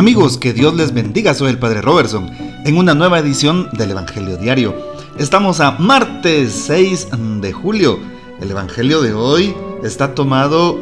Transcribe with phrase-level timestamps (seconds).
[0.00, 2.30] Amigos, que Dios les bendiga, soy el Padre Robertson,
[2.64, 4.74] en una nueva edición del Evangelio Diario.
[5.18, 7.08] Estamos a martes 6
[7.42, 7.98] de julio.
[8.40, 9.54] El Evangelio de hoy
[9.84, 10.78] está tomado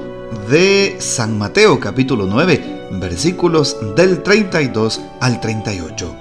[0.49, 6.17] de San Mateo capítulo 9, versículos del 32 al 38.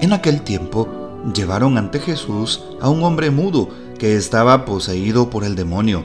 [0.00, 0.88] En aquel tiempo
[1.34, 6.04] llevaron ante Jesús a un hombre mudo que estaba poseído por el demonio.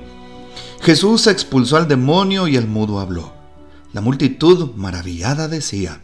[0.81, 3.31] Jesús expulsó al demonio y el mudo habló.
[3.93, 6.01] La multitud maravillada decía,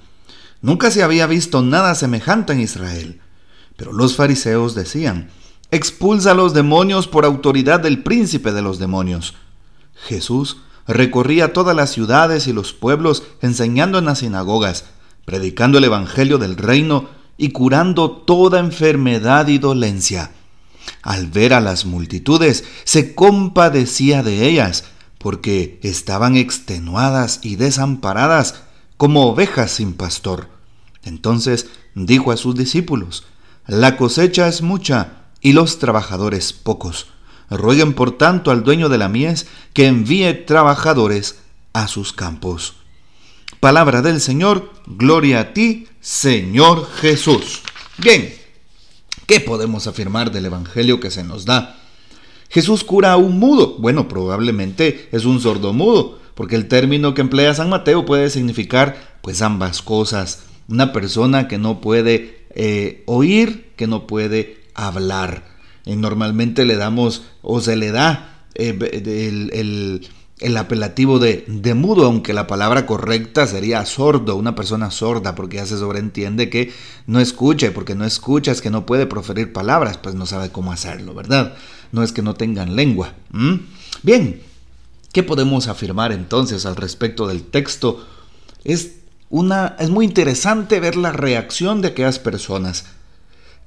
[0.62, 3.22] Nunca se había visto nada semejante en Israel.
[3.78, 5.30] Pero los fariseos decían,
[5.72, 9.36] expulsa a los demonios por autoridad del príncipe de los demonios.
[10.08, 10.58] Jesús
[10.88, 14.86] recorría todas las ciudades y los pueblos enseñando en las sinagogas,
[15.26, 20.32] predicando el Evangelio del reino y curando toda enfermedad y dolencia.
[21.02, 24.86] Al ver a las multitudes, se compadecía de ellas,
[25.18, 28.64] porque estaban extenuadas y desamparadas,
[29.02, 30.48] como ovejas sin pastor.
[31.02, 33.24] Entonces dijo a sus discípulos,
[33.66, 37.08] La cosecha es mucha y los trabajadores pocos.
[37.50, 41.40] Rueguen por tanto al dueño de la mies que envíe trabajadores
[41.74, 42.76] a sus campos.
[43.60, 47.64] Palabra del Señor, gloria a ti, Señor Jesús.
[47.98, 48.32] Bien,
[49.26, 51.82] ¿qué podemos afirmar del Evangelio que se nos da?
[52.50, 53.78] Jesús cura a un mudo.
[53.80, 58.98] Bueno, probablemente es un sordo mudo, porque el término que emplea San Mateo puede significar
[59.22, 60.42] pues ambas cosas.
[60.68, 65.44] Una persona que no puede eh, oír, que no puede hablar.
[65.86, 70.02] Y normalmente le damos o se le da eh,
[70.40, 75.58] el, apelativo de, de, mudo, aunque la palabra correcta sería sordo, una persona sorda, porque
[75.58, 76.74] ya se sobreentiende que
[77.06, 80.72] no escucha, porque no escucha es que no puede proferir palabras, pues no sabe cómo
[80.72, 81.54] hacerlo, ¿verdad?
[81.92, 83.14] No es que no tengan lengua.
[84.02, 84.42] Bien,
[85.12, 88.06] ¿qué podemos afirmar entonces al respecto del texto?
[88.64, 88.96] Es
[89.30, 92.86] una, es muy interesante ver la reacción de aquellas personas.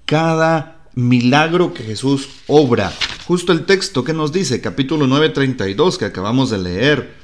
[0.04, 2.92] Cada milagro que Jesús obra.
[3.26, 7.14] Justo el texto que nos dice, capítulo 9:32 que acabamos de leer,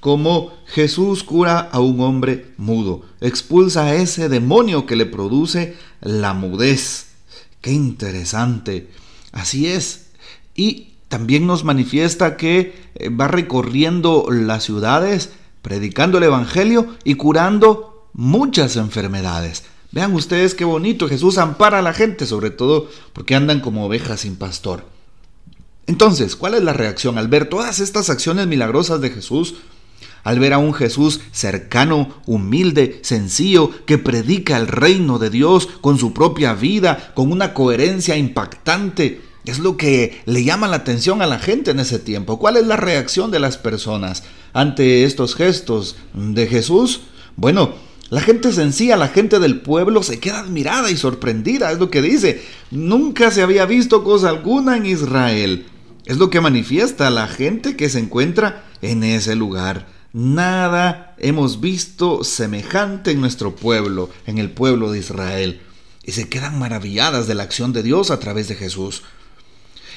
[0.00, 6.32] cómo Jesús cura a un hombre mudo, expulsa a ese demonio que le produce la
[6.32, 7.08] mudez.
[7.60, 8.88] Qué interesante.
[9.32, 10.10] Así es.
[10.54, 15.30] Y también nos manifiesta que eh, va recorriendo las ciudades
[15.62, 19.64] predicando el Evangelio y curando muchas enfermedades.
[19.90, 24.20] Vean ustedes qué bonito, Jesús ampara a la gente, sobre todo porque andan como ovejas
[24.20, 24.84] sin pastor.
[25.86, 29.56] Entonces, ¿cuál es la reacción al ver todas estas acciones milagrosas de Jesús?
[30.24, 35.98] Al ver a un Jesús cercano, humilde, sencillo, que predica el reino de Dios con
[35.98, 41.26] su propia vida, con una coherencia impactante, es lo que le llama la atención a
[41.26, 42.38] la gente en ese tiempo.
[42.38, 47.02] ¿Cuál es la reacción de las personas ante estos gestos de Jesús?
[47.36, 47.74] Bueno,
[48.10, 52.02] la gente sencilla, la gente del pueblo se queda admirada y sorprendida, es lo que
[52.02, 52.42] dice.
[52.70, 55.66] Nunca se había visto cosa alguna en Israel.
[56.06, 59.88] Es lo que manifiesta la gente que se encuentra en ese lugar.
[60.14, 65.60] Nada hemos visto semejante en nuestro pueblo, en el pueblo de Israel.
[66.02, 69.02] Y se quedan maravilladas de la acción de Dios a través de Jesús.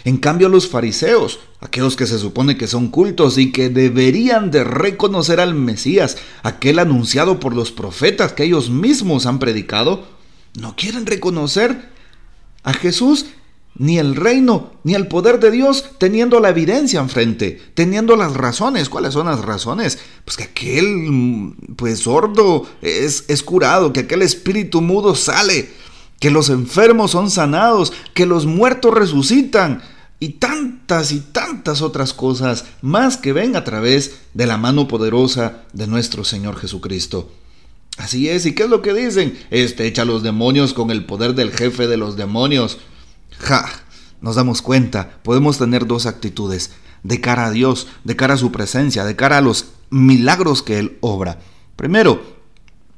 [0.03, 4.63] En cambio los fariseos, aquellos que se supone que son cultos y que deberían de
[4.63, 10.06] reconocer al Mesías, aquel anunciado por los profetas que ellos mismos han predicado,
[10.59, 11.90] no quieren reconocer
[12.63, 13.25] a Jesús
[13.75, 18.90] ni el reino, ni el poder de Dios, teniendo la evidencia enfrente, teniendo las razones.
[18.90, 20.00] ¿Cuáles son las razones?
[20.25, 25.69] Pues que aquel pues sordo es, es curado, que aquel espíritu mudo sale,
[26.22, 29.82] que los enfermos son sanados, que los muertos resucitan
[30.20, 35.64] y tantas y tantas otras cosas más que ven a través de la mano poderosa
[35.74, 37.34] de nuestro Señor Jesucristo.
[37.98, 39.36] Así es, ¿y qué es lo que dicen?
[39.50, 42.78] Este echa a los demonios con el poder del jefe de los demonios.
[43.40, 43.68] Ja,
[44.22, 46.70] nos damos cuenta, podemos tener dos actitudes,
[47.02, 50.78] de cara a Dios, de cara a su presencia, de cara a los milagros que
[50.78, 51.40] Él obra.
[51.76, 52.38] Primero,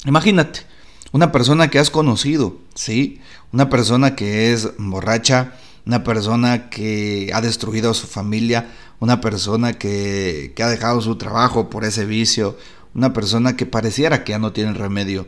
[0.06, 0.73] imagínate,
[1.14, 3.22] una persona que has conocido, ¿sí?
[3.54, 5.54] Una persona que es borracha,
[5.86, 11.16] una persona que ha destruido a su familia, una persona que, que, ha dejado su
[11.18, 12.58] trabajo por ese vicio,
[12.96, 15.28] una persona que pareciera que ya no tiene remedio.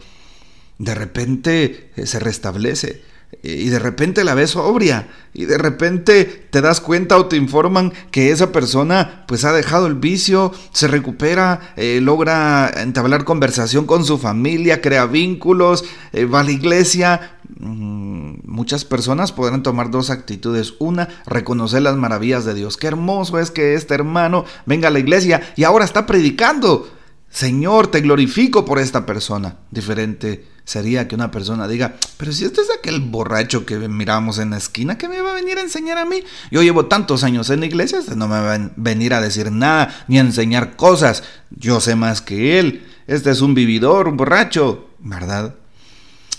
[0.79, 3.03] De repente eh, se restablece
[3.43, 7.91] y de repente la ves sobria y de repente te das cuenta o te informan
[8.09, 14.05] que esa persona pues ha dejado el vicio, se recupera, eh, logra entablar conversación con
[14.05, 15.83] su familia, crea vínculos,
[16.13, 17.37] eh, va a la iglesia.
[17.59, 20.75] Mm, muchas personas podrán tomar dos actitudes.
[20.79, 22.77] Una, reconocer las maravillas de Dios.
[22.77, 26.89] Qué hermoso es que este hermano venga a la iglesia y ahora está predicando.
[27.35, 29.57] Señor, te glorifico por esta persona.
[29.69, 34.51] Diferente sería que una persona diga, pero si este es aquel borracho que miramos en
[34.51, 36.23] la esquina, ¿qué me va a venir a enseñar a mí?
[36.49, 39.51] Yo llevo tantos años en la iglesia, este no me va a venir a decir
[39.51, 41.23] nada ni a enseñar cosas.
[41.49, 42.85] Yo sé más que él.
[43.05, 45.55] Este es un vividor, un borracho, ¿verdad?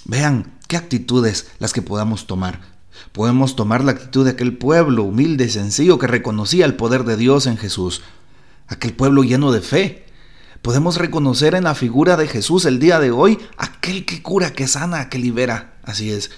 [0.07, 2.63] Vean qué actitudes las que podamos tomar.
[3.13, 7.19] Podemos tomar la actitud de aquel pueblo humilde y sencillo que reconocía el poder de
[7.19, 8.01] Dios en Jesús.
[8.67, 10.06] Aquel pueblo lleno de fe,
[10.67, 14.67] Podemos reconocer en la figura de Jesús el día de hoy aquel que cura, que
[14.67, 15.77] sana, que libera.
[15.85, 16.33] Así es.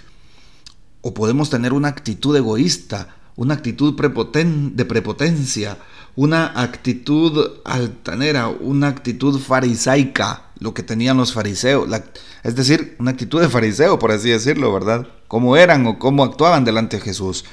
[1.01, 5.79] O podemos tener una actitud egoísta, una actitud de prepotencia,
[6.15, 11.89] una actitud altanera, una actitud farisaica, lo que tenían los fariseos,
[12.45, 15.09] es decir, una actitud de fariseo, por así decirlo, ¿verdad?
[15.27, 17.47] Cómo eran o cómo actuaban delante de Jesús.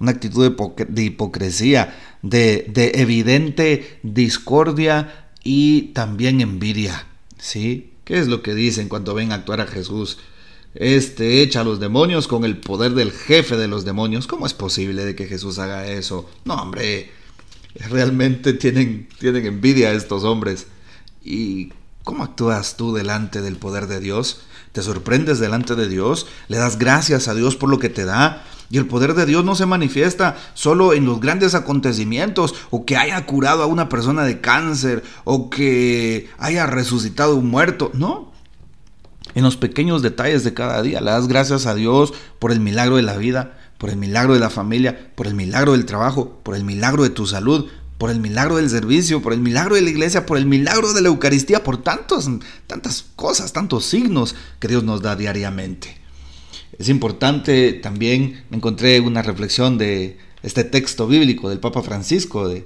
[0.00, 0.50] Una actitud
[0.88, 7.06] de, hipocresía, de, de evidente discordia y también envidia.
[7.38, 7.92] ¿Sí?
[8.04, 10.18] ¿Qué es lo que dicen cuando ven actuar a Jesús?
[10.74, 14.26] Este echa a los demonios con el poder del jefe de los demonios.
[14.26, 16.28] ¿Cómo es posible de que Jesús haga eso?
[16.44, 17.10] No, hombre,
[17.88, 20.66] realmente tienen, tienen envidia estos hombres.
[21.24, 21.70] ¿Y
[22.06, 24.42] cómo actúas tú delante del poder de Dios?
[24.70, 26.28] ¿Te sorprendes delante de Dios?
[26.46, 28.44] ¿Le das gracias a Dios por lo que te da?
[28.70, 32.96] Y el poder de Dios no se manifiesta solo en los grandes acontecimientos o que
[32.96, 38.30] haya curado a una persona de cáncer o que haya resucitado un muerto, no.
[39.34, 42.96] En los pequeños detalles de cada día le das gracias a Dios por el milagro
[42.96, 46.54] de la vida, por el milagro de la familia, por el milagro del trabajo, por
[46.54, 47.66] el milagro de tu salud,
[47.98, 51.02] por el milagro del servicio, por el milagro de la iglesia, por el milagro de
[51.02, 52.28] la Eucaristía, por tantas
[53.16, 55.96] cosas, tantos signos que Dios nos da diariamente.
[56.78, 62.64] Es importante también, encontré una reflexión de este texto bíblico del Papa Francisco, de,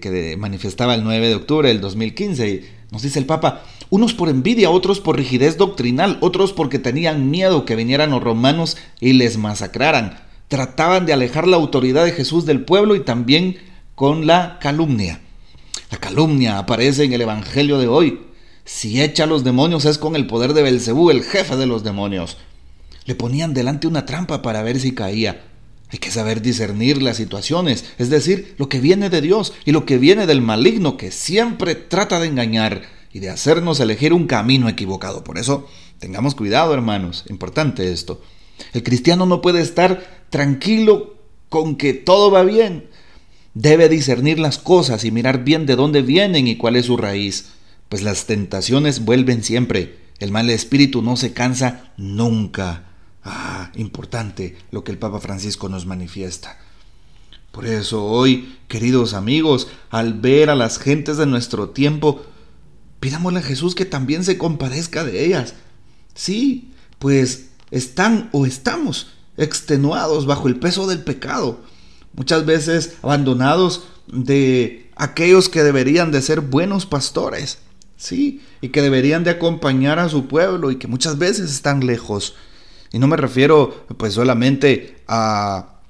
[0.00, 2.48] que manifestaba el 9 de octubre del 2015.
[2.48, 7.30] Y nos dice el Papa, unos por envidia, otros por rigidez doctrinal, otros porque tenían
[7.30, 10.20] miedo que vinieran los romanos y les masacraran.
[10.46, 13.56] Trataban de alejar la autoridad de Jesús del pueblo y también
[14.02, 15.20] con la calumnia.
[15.92, 18.22] La calumnia aparece en el Evangelio de hoy.
[18.64, 21.84] Si echa a los demonios es con el poder de Belcebú, el jefe de los
[21.84, 22.36] demonios.
[23.04, 25.44] Le ponían delante una trampa para ver si caía.
[25.88, 29.86] Hay que saber discernir las situaciones, es decir, lo que viene de Dios y lo
[29.86, 32.82] que viene del maligno que siempre trata de engañar
[33.12, 35.22] y de hacernos elegir un camino equivocado.
[35.22, 35.68] Por eso,
[36.00, 37.22] tengamos cuidado, hermanos.
[37.30, 38.20] Importante esto.
[38.72, 41.18] El cristiano no puede estar tranquilo
[41.48, 42.88] con que todo va bien.
[43.54, 47.50] Debe discernir las cosas y mirar bien de dónde vienen y cuál es su raíz,
[47.88, 49.98] pues las tentaciones vuelven siempre.
[50.18, 52.84] El mal espíritu no se cansa nunca.
[53.24, 56.58] Ah, importante lo que el Papa Francisco nos manifiesta.
[57.52, 62.24] Por eso hoy, queridos amigos, al ver a las gentes de nuestro tiempo,
[62.98, 65.54] pidámosle a Jesús que también se compadezca de ellas.
[66.14, 71.62] Sí, pues están o estamos extenuados bajo el peso del pecado,
[72.14, 77.58] muchas veces abandonados de aquellos que deberían de ser buenos pastores,
[77.96, 82.34] sí, y que deberían de acompañar a su pueblo y que muchas veces están lejos.
[82.92, 85.80] Y no me refiero pues solamente a,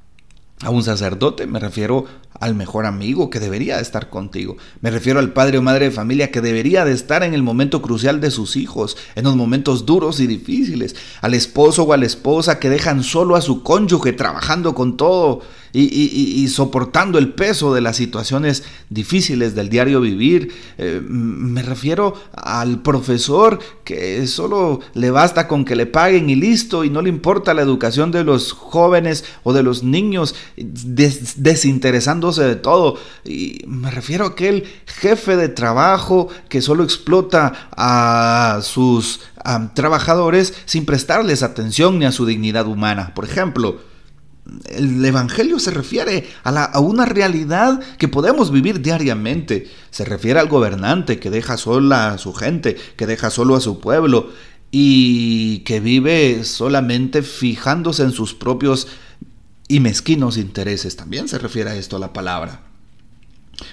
[0.62, 2.06] a un sacerdote, me refiero
[2.42, 4.56] al mejor amigo que debería estar contigo.
[4.80, 7.80] Me refiero al padre o madre de familia que debería de estar en el momento
[7.82, 10.96] crucial de sus hijos, en los momentos duros y difíciles.
[11.20, 15.42] Al esposo o a la esposa que dejan solo a su cónyuge trabajando con todo
[15.72, 20.52] y, soportando el peso de las situaciones difíciles del diario vivir.
[20.78, 26.84] Eh, me refiero al profesor que solo le basta con que le paguen y listo
[26.84, 32.56] y no le importa la educación de los jóvenes o de los niños desinteresándose de
[32.56, 32.98] todo.
[33.24, 39.20] Y me refiero a aquel jefe de trabajo que solo explota a sus
[39.74, 43.12] trabajadores sin prestarles atención ni a su dignidad humana.
[43.14, 43.91] Por ejemplo,
[44.66, 49.70] el Evangelio se refiere a, una realidad que podemos vivir diariamente.
[49.90, 53.80] Se refiere al gobernante que deja sola a su gente, que deja solo a su
[53.80, 54.30] pueblo
[54.70, 58.88] y que vive solamente fijándose en sus propios
[59.68, 60.96] y mezquinos intereses.
[60.96, 62.62] También se refiere a esto la palabra.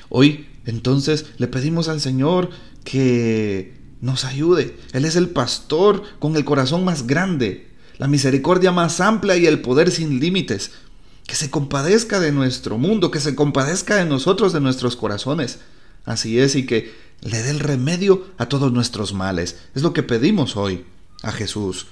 [0.09, 2.51] Hoy entonces le pedimos al Señor
[2.83, 4.77] que nos ayude.
[4.93, 7.68] Él es el pastor con el corazón más grande
[8.00, 10.72] la misericordia más amplia y el poder sin límites.
[11.27, 15.60] Que se compadezca de nuestro mundo, que se compadezca de nosotros, de nuestros corazones.
[16.06, 16.91] Así es, y que
[17.22, 19.58] le dé el remedio a todos nuestros males.
[19.75, 20.86] Es lo que pedimos hoy
[21.22, 21.86] a Jesús.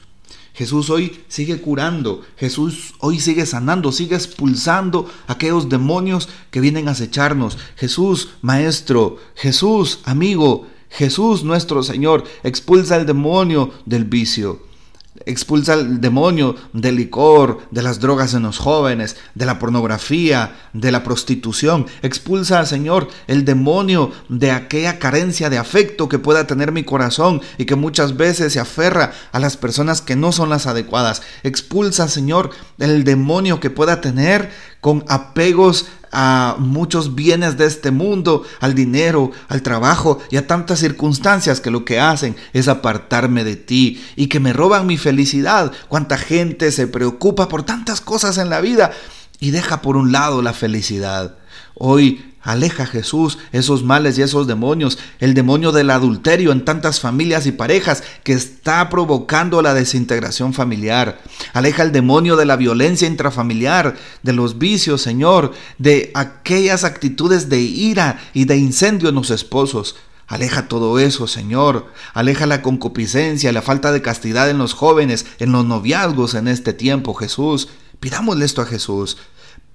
[0.54, 6.92] Jesús hoy sigue curando, Jesús hoy sigue sanando, sigue expulsando aquellos demonios que vienen a
[6.92, 7.60] acecharnos.
[7.76, 14.67] Jesús, Maestro, Jesús, amigo, Jesús nuestro Señor expulsa el demonio del vicio.
[15.28, 20.92] Expulsa el demonio del licor, de las drogas en los jóvenes, de la pornografía, de
[20.92, 21.86] la prostitución.
[22.02, 27.66] Expulsa, Señor, el demonio de aquella carencia de afecto que pueda tener mi corazón y
[27.66, 31.22] que muchas veces se aferra a las personas que no son las adecuadas.
[31.44, 34.50] Expulsa, Señor, el demonio que pueda tener
[34.82, 40.80] con apegos a muchos bienes de este mundo, al dinero, al trabajo y a tantas
[40.80, 45.72] circunstancias que lo que hacen es apartarme de ti y que me roban mi felicidad.
[45.88, 48.92] Cuánta gente se preocupa por tantas cosas en la vida
[49.40, 51.38] y deja por un lado la felicidad.
[51.76, 57.46] Hoy aleja Jesús esos males y esos demonios, el demonio del adulterio en tantas familias
[57.46, 61.22] y parejas que está provocando la desintegración familiar.
[61.52, 67.60] Aleja el demonio de la violencia intrafamiliar, de los vicios, Señor, de aquellas actitudes de
[67.60, 69.98] ira y de incendio en los esposos.
[70.26, 71.88] Aleja todo eso, Señor.
[72.14, 76.72] Aleja la concupiscencia, la falta de castidad en los jóvenes, en los noviazgos en este
[76.72, 77.68] tiempo, Jesús.
[78.00, 79.18] Pidámosle esto a Jesús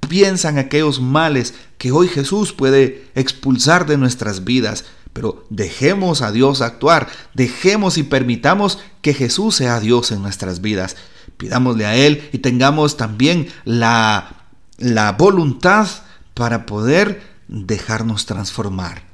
[0.09, 4.85] piensan aquellos males que hoy Jesús puede expulsar de nuestras vidas.
[5.13, 10.97] Pero dejemos a Dios actuar, dejemos y permitamos que Jesús sea Dios en nuestras vidas.
[11.37, 14.47] Pidámosle a Él y tengamos también la,
[14.79, 15.87] la voluntad
[16.35, 19.12] para poder dejarnos transformar.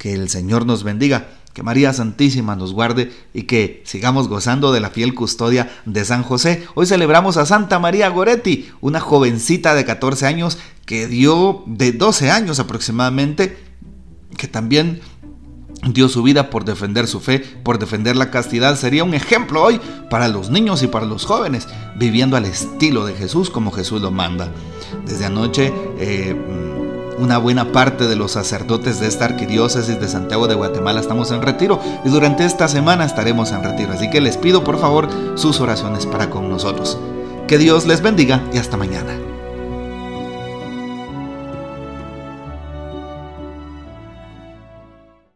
[0.00, 1.28] Que el Señor nos bendiga.
[1.52, 6.22] Que María Santísima nos guarde y que sigamos gozando de la fiel custodia de San
[6.22, 6.66] José.
[6.74, 12.30] Hoy celebramos a Santa María Goretti, una jovencita de 14 años que dio de 12
[12.30, 13.58] años aproximadamente,
[14.38, 15.02] que también
[15.92, 18.76] dio su vida por defender su fe, por defender la castidad.
[18.76, 23.12] Sería un ejemplo hoy para los niños y para los jóvenes, viviendo al estilo de
[23.12, 24.50] Jesús como Jesús lo manda.
[25.04, 25.70] Desde anoche...
[25.98, 26.69] Eh,
[27.20, 31.42] una buena parte de los sacerdotes de esta arquidiócesis de Santiago de Guatemala estamos en
[31.42, 33.92] retiro y durante esta semana estaremos en retiro.
[33.92, 36.98] Así que les pido por favor sus oraciones para con nosotros.
[37.46, 39.29] Que Dios les bendiga y hasta mañana.